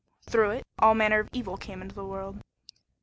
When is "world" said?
2.05-2.41